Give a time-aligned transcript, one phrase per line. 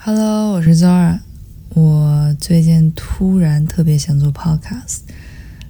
[0.00, 1.18] Hello，我是 Zora。
[1.70, 5.00] 我最近突然特别想做 Podcast，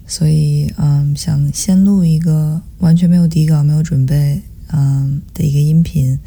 [0.07, 6.19] 所以嗯，想先录一个完全没有底稿、没有准备嗯的一个音频，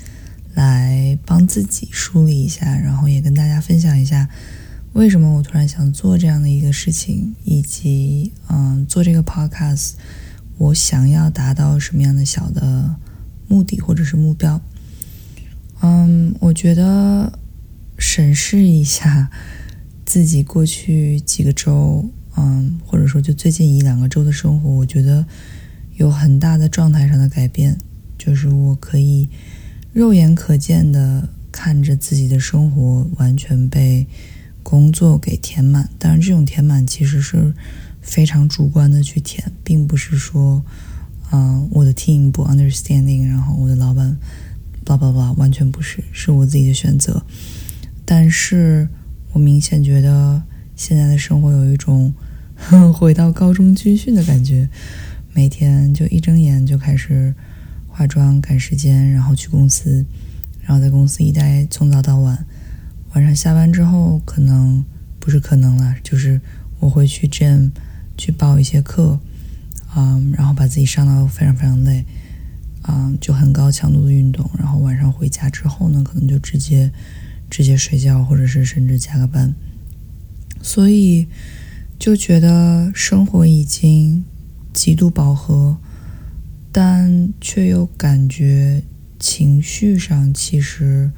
[0.56, 4.28] 来帮自己梳理一下，然后也跟大家分享一下
[4.94, 9.92] 为什么我突然想做这样的一个事情，以及嗯做这个 Podcast，
[10.58, 12.96] 我想要达到什么样的小的
[13.48, 14.60] 目的或者是目标。
[15.82, 17.32] 嗯，我觉得。
[18.02, 19.30] 审视一下
[20.04, 22.04] 自己过去几个周，
[22.36, 25.24] 嗯，或者说就最近一两个周的生活，我觉得
[25.98, 27.78] 有很大的状态上的改变。
[28.18, 29.30] 就是我可以
[29.94, 34.06] 肉眼可见的看着自己的生活完全被
[34.62, 37.54] 工作给填满，当然这种填满其实是
[38.02, 40.64] 非常主观的去填，并不是说，
[41.32, 44.18] 嗯，我的 team 不 understanding，然后我的老板
[44.86, 47.24] ，blah blah blah，完全不是，是我自己的选择。
[48.12, 48.90] 但是
[49.32, 50.44] 我明显觉得
[50.76, 52.14] 现在的生活有一种
[52.94, 54.68] 回到高中军训的感觉，
[55.34, 57.34] 每天就一睁眼就开始
[57.88, 60.06] 化妆赶时间，然后去公司，
[60.60, 62.46] 然后在公司一待从早到晚，
[63.14, 64.84] 晚上下班之后可能
[65.18, 66.42] 不是可能了，就是
[66.82, 67.72] 我会去 gym
[68.18, 69.18] 去报一些课，
[69.96, 72.04] 嗯，然后把自己上到非常非常累，
[72.90, 76.92] 嗯，就很高强度的运动，然后晚上回家之后呢，可能就直接。
[77.52, 79.54] 直接睡觉，或者是甚至加个班，
[80.62, 81.28] 所以
[82.00, 84.24] 就觉得生活已经
[84.72, 85.76] 极度饱和，
[86.72, 88.82] 但却又感觉
[89.20, 91.12] 情绪上其实，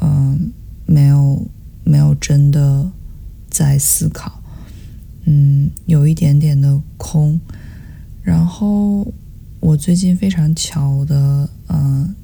[0.00, 0.50] 嗯，
[0.84, 1.46] 没有
[1.84, 2.90] 没有真的
[3.48, 4.42] 在思考，
[5.26, 7.40] 嗯，有一点点的空。
[8.24, 9.06] 然后
[9.60, 12.16] 我最近非常巧的，嗯。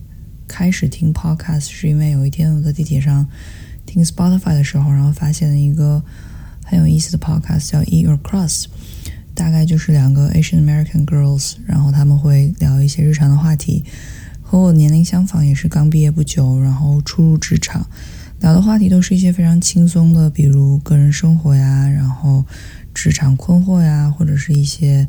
[0.52, 3.26] 开始听 podcast 是因为有一天我在地铁上
[3.86, 6.02] 听 Spotify 的时候，然后发现了一个
[6.62, 8.66] 很有意思的 podcast，叫 Eat Your Cross
[9.34, 13.82] 大概就是两个 Asian American girls，然后他们会聊一些日常的话题，
[14.42, 17.88] 和我年龄相仿，也是刚毕业不久，然后初入职场，
[18.42, 22.44] 聊的话题都是一些非常轻松的，比如个人生活呀，然后
[22.92, 25.08] 职场困惑呀，或者是一些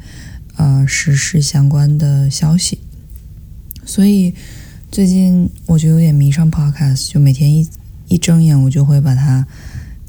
[0.56, 2.80] 呃时事相关的消息，
[3.84, 4.34] 所以。
[4.94, 7.68] 最近我就有点迷上 podcast，就每天一
[8.10, 9.48] 一睁眼，我就会把它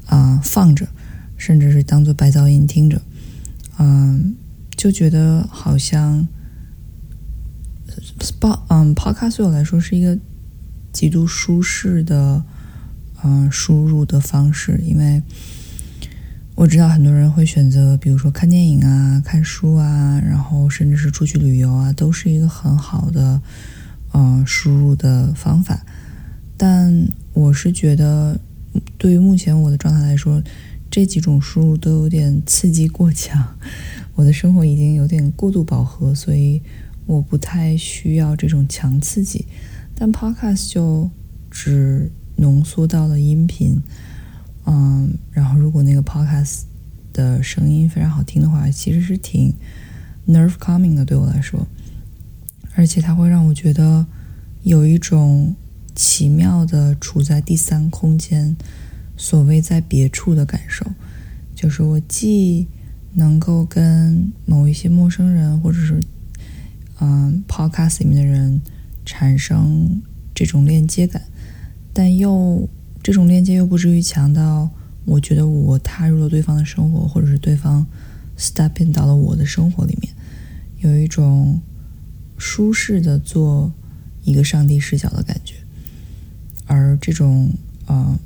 [0.05, 0.87] 啊放着，
[1.37, 3.01] 甚至是当做白噪音听着，
[3.79, 4.35] 嗯，
[4.77, 6.27] 就觉得好像
[8.19, 10.15] spot 嗯 podcast 对我来说是一个
[10.93, 12.43] 极度舒适的
[13.23, 15.19] 嗯输入的方式，因为
[16.53, 23.41] 我知道很多人会选择，比如说看电影啊、看书啊，然后甚至是出去旅游啊，都是一个很好的。
[24.17, 25.85] 嗯，输入的方法，
[26.55, 28.39] 但我是觉得，
[28.97, 30.41] 对于目前我的状态来说，
[30.89, 33.45] 这几种输入都有点刺激过强，
[34.15, 36.61] 我的生活已经有点过度饱和，所以
[37.05, 39.45] 我不太需要这种强刺激。
[39.93, 41.09] 但 Podcast 就
[41.51, 43.83] 只浓缩到了音频，
[44.65, 46.61] 嗯，然后如果那个 Podcast
[47.11, 49.53] 的声音非常好听的话，其实是挺
[50.25, 51.67] nerve calming 的，对我来说。
[52.75, 54.05] 而且它会让我觉得
[54.63, 55.55] 有一种
[55.95, 58.55] 奇妙的处在第三空间，
[59.15, 60.85] 所谓在别处的感受，
[61.55, 62.67] 就是我既
[63.13, 65.99] 能够跟某一些陌生人，或者是
[66.99, 68.61] 嗯，podcast 里面的人
[69.05, 70.01] 产生
[70.33, 71.21] 这种链接感，
[71.93, 72.67] 但又
[73.01, 74.69] 这种链接又不至于强到
[75.05, 77.87] 我觉得我踏入了对方的生活，或者是对方
[78.37, 80.13] step in 到了我的生活里面，
[80.79, 81.57] 有一种。
[82.37, 83.71] 舒适的做
[84.23, 85.55] 一个上帝视角的感觉，
[86.65, 87.53] 而这种
[87.85, 88.19] 呃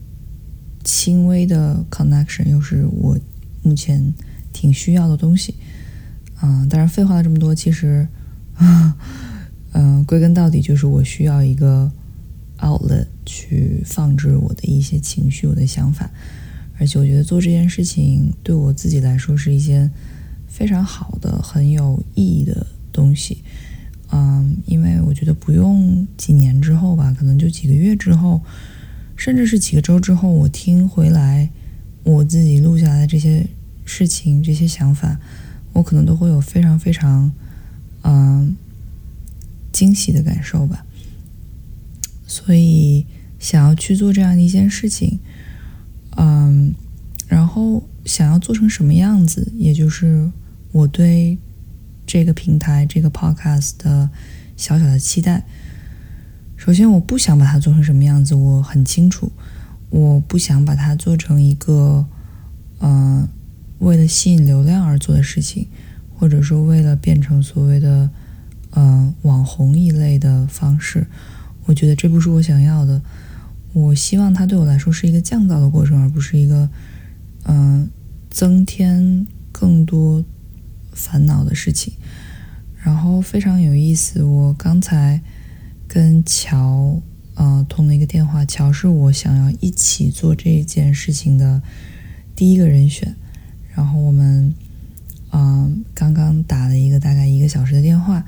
[0.84, 3.18] 轻微的 connection 又是我
[3.62, 4.14] 目前
[4.54, 5.56] 挺需要的东西。
[6.36, 8.08] 啊，当然废话了这么多，其实，
[9.74, 11.92] 嗯， 归根到底就是我需要一个
[12.60, 16.10] outlet 去放置我的一些情绪、我的想法，
[16.80, 19.92] 而且我觉得做这件事情对我自己来说是一件
[20.48, 23.44] 非常好的、很有意义的东西。
[24.12, 28.42] 嗯，因为我觉得不用几年之后吧，可能就几个月之后，
[29.16, 31.48] 甚至是几个周之后，我听回来
[32.04, 33.46] 我自己录下来的这些
[33.86, 35.20] 事情、这些想法，
[35.74, 37.32] 我可能都会有非常非常
[38.02, 38.56] 嗯
[39.72, 40.84] 惊喜的感受吧。
[42.26, 43.06] 所以
[43.38, 45.20] 想要去做这样的一件事情，
[46.18, 46.74] 嗯，
[47.28, 50.32] 然后想要做成什么样子，也就是
[50.72, 51.38] 我对。
[52.10, 54.10] 这个平台，这个 podcast 的
[54.58, 55.44] 小小的期待。
[56.58, 59.32] 首先，我不想把它做成什么样子，我很清楚。
[59.92, 62.04] 我不想把它做成一个，
[62.80, 63.28] 嗯，
[63.78, 65.68] 为了吸引流量而做的事情，
[66.18, 68.10] 或者说为了变成所谓的，
[68.72, 71.06] 嗯，网红一类的方式。
[71.66, 73.00] 我觉得这不是我想要的。
[73.74, 76.68] 我希望它对我来说是一个降噪的过程，而不是一个，
[77.44, 77.88] 嗯，
[78.32, 80.26] 增添更多
[80.94, 81.94] 烦恼的事情。
[82.82, 85.22] 然后非常有意思，我刚才
[85.88, 87.02] 跟乔
[87.36, 91.62] 呃通了一个电话，乔是我想要一起做这件事情的
[92.36, 93.14] 第一个人选。
[93.76, 94.54] 然后我们
[95.32, 98.26] 嗯刚刚打了一个大概一个小时的电话，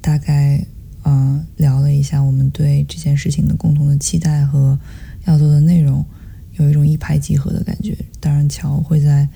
[0.00, 0.64] 大概
[1.04, 4.78] 嗯聊了一下我们对这件事情的共同的期待和
[5.26, 6.04] 要做的内容，
[6.58, 7.96] 有一种一拍即合的感觉。
[8.18, 9.28] 当然，乔会在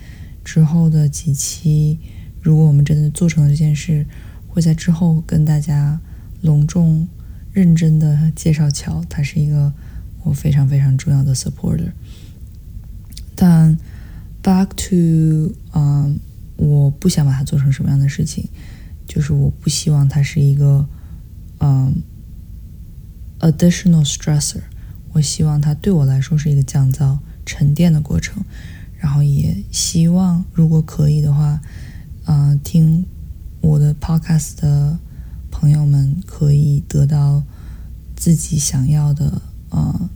[0.45, 1.99] 之后的几期，
[2.41, 4.07] 如果我们真的做成了这件事。
[4.53, 6.01] 会在之后跟大家
[6.41, 7.07] 隆重、
[7.53, 9.73] 认真的介绍乔，他是一个
[10.25, 11.93] 我非常非常重要的 supporter。
[13.37, 13.79] 但
[14.43, 16.19] back to 嗯，
[16.57, 18.49] 我不想把它做成什么样的事情，
[19.07, 20.85] 就是我不希望它是一个
[21.61, 22.03] 嗯
[23.39, 24.63] additional stressor。
[25.13, 27.17] 我希望它对我来说是一个降噪、
[27.47, 28.43] 沉淀的过程，
[28.99, 31.61] 然后也希望如果可以的话，
[32.32, 33.05] 嗯，听。
[33.61, 35.00] 我的 podcast 的
[35.50, 37.43] 朋友们可以得到
[38.15, 40.09] 自己想要的呃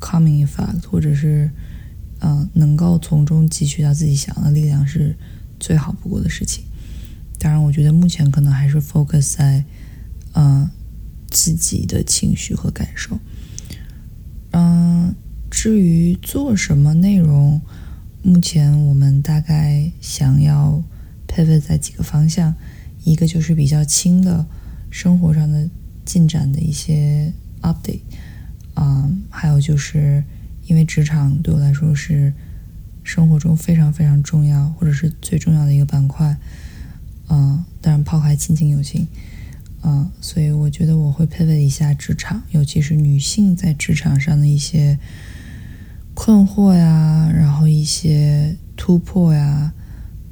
[0.00, 1.48] coming effect，或者是
[2.18, 5.16] 呃能够从中汲取到自己想要的力量，是
[5.60, 6.64] 最好不过的事情。
[7.38, 9.64] 当然，我觉得目前可能还是 focus 在
[10.32, 10.68] 呃
[11.30, 13.16] 自己的情绪和感受。
[14.50, 15.14] 嗯，
[15.48, 17.62] 至于做什么内容，
[18.24, 20.82] 目前我们大概想要。
[21.36, 22.54] Pivot 在几个方向，
[23.04, 24.46] 一个就是比较轻的
[24.90, 25.68] 生活上的
[26.06, 27.30] 进展的一些
[27.60, 28.00] update，
[28.72, 30.24] 啊，还有就是
[30.66, 32.32] 因为职场对我来说是
[33.04, 36.34] 生活中非常非常重要或者是最重要的一个板块，
[37.28, 39.06] 嗯，当然抛开亲情友情，
[39.82, 44.98] 嗯，所以我觉得我会 pivot 一下职场，尤其是女性在职场上的一些
[46.14, 49.74] 困惑呀，然后一些突破呀。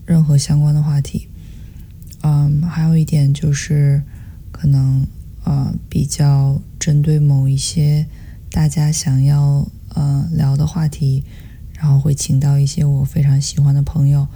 [0.07, 1.29] 任何相关的话题，
[2.23, 4.03] 嗯，还有一点就是，
[4.53, 5.07] 可能
[5.45, 8.07] 呃比较针对某一些
[8.51, 11.25] 大家想要呃聊的话题，
[11.73, 14.27] 然后会请到一些我非常喜欢的朋友，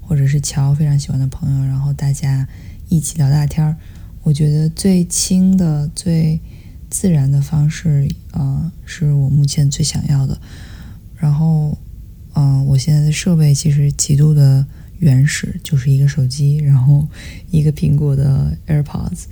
[0.00, 2.48] 或者是乔非常喜欢的朋友，然后大家
[2.88, 3.76] 一起聊大天儿。
[4.22, 6.40] 我觉得最轻的、最
[6.88, 10.40] 自然的方式，呃，是我目前最想要的。
[11.16, 11.76] 然后，
[12.34, 14.66] 嗯，我现在的设备其实极度的。
[15.00, 17.06] 原始就是一个手机，然后
[17.50, 19.24] 一个苹果的 AirPods，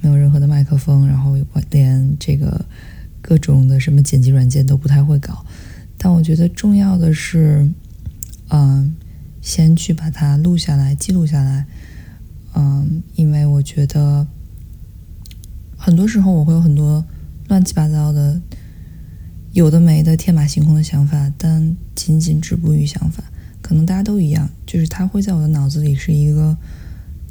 [0.00, 1.36] 没有任何的麦克风，然后
[1.70, 2.64] 连这个
[3.20, 5.44] 各种的什么剪辑软件都不太会搞。
[5.96, 7.68] 但我觉得重要的是，
[8.50, 8.94] 嗯，
[9.42, 11.66] 先去把它录下来、记录下来，
[12.54, 14.24] 嗯，因为我觉得
[15.76, 17.04] 很多时候我会有很多
[17.48, 18.40] 乱七八糟的、
[19.52, 23.24] 有的没的、天马行空的想法，但仅仅止步于想法。
[23.60, 26.56] 可能大家都一样，就是它会在我的脑子里是一个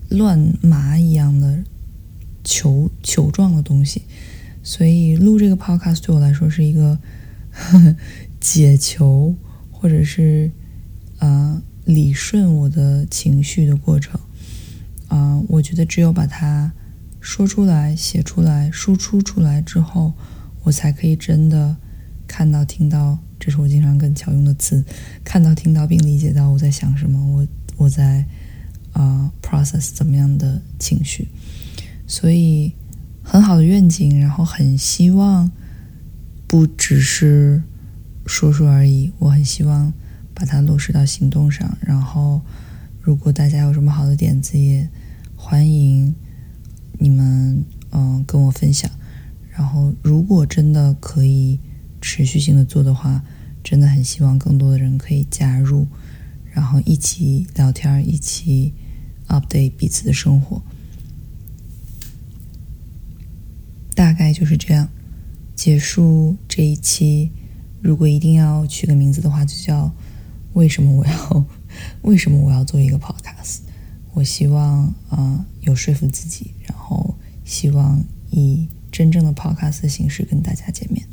[0.09, 1.63] 乱麻一样的
[2.43, 4.03] 球球状的东西，
[4.63, 6.99] 所以录这个 podcast 对我来说是一个
[7.51, 7.95] 呵 呵
[8.39, 9.35] 解球
[9.71, 10.51] 或者是
[11.19, 14.19] 啊理顺我的情绪的过程
[15.07, 15.41] 啊。
[15.47, 16.71] 我觉得只有把它
[17.19, 20.13] 说出来、写出来、输出出来之后，
[20.63, 21.75] 我才可以真的
[22.27, 23.19] 看到、听到。
[23.47, 24.83] 这是我经常跟乔用的词，
[25.23, 28.25] 看到、听到并理解到我在想什么，我我在
[28.91, 31.29] 啊 process 怎么样的情绪，
[32.05, 32.73] 所以
[33.23, 35.49] 很好的愿景，然后很希望
[36.45, 37.63] 不只是
[38.25, 39.93] 说说而已，我很希望
[40.33, 41.77] 把它落实到行动上。
[41.79, 42.41] 然后，
[42.99, 44.89] 如果大家有什么好的点子，也
[45.37, 46.13] 欢迎
[46.99, 48.91] 你们嗯跟我分享。
[49.51, 51.57] 然后，如果真的可以。
[51.99, 53.23] 持续性的做的话，
[53.69, 55.85] 真的很希望更多的人可以加入，
[56.53, 58.73] 然后一起聊天，一起
[59.27, 60.61] update 彼此的生活。
[63.93, 64.87] 大概就是这样，
[65.53, 67.29] 结束这一期。
[67.81, 69.93] 如果一定要取个名字的话，就叫
[70.55, 71.45] “为什么我要
[72.03, 73.57] 为什么我要做一个 podcast”。
[74.13, 81.05] 我希望啊有说服自己，然后希望以真正的 podcast 形式跟大家见面。